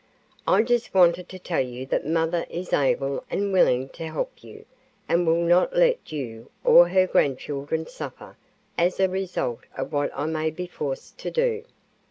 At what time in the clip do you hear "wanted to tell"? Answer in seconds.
0.95-1.61